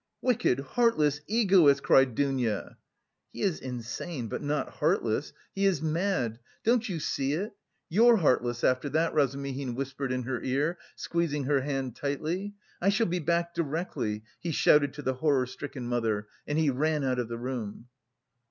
"Wicked, 0.19 0.59
heartless 0.61 1.21
egoist!" 1.27 1.83
cried 1.83 2.15
Dounia. 2.15 2.75
"He 3.33 3.43
is 3.43 3.59
insane, 3.59 4.29
but 4.29 4.41
not 4.41 4.69
heartless. 4.79 5.31
He 5.53 5.65
is 5.67 5.79
mad! 5.83 6.39
Don't 6.63 6.89
you 6.89 6.99
see 6.99 7.33
it? 7.33 7.53
You're 7.87 8.17
heartless 8.17 8.63
after 8.63 8.89
that!" 8.89 9.13
Razumihin 9.13 9.75
whispered 9.75 10.11
in 10.11 10.23
her 10.23 10.41
ear, 10.41 10.79
squeezing 10.95 11.43
her 11.43 11.61
hand 11.61 11.95
tightly. 11.95 12.55
"I 12.81 12.89
shall 12.89 13.05
be 13.05 13.19
back 13.19 13.53
directly," 13.53 14.23
he 14.39 14.49
shouted 14.49 14.95
to 14.95 15.03
the 15.03 15.13
horror 15.13 15.45
stricken 15.45 15.85
mother, 15.87 16.27
and 16.47 16.57
he 16.57 16.71
ran 16.71 17.03
out 17.03 17.19
of 17.19 17.27
the 17.27 17.37
room. 17.37 17.87